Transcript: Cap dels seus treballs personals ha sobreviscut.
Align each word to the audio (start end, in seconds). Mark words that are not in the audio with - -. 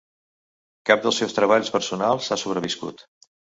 Cap 0.91 1.03
dels 1.03 1.19
seus 1.23 1.37
treballs 1.41 1.71
personals 1.77 2.33
ha 2.37 2.41
sobreviscut. 2.47 3.07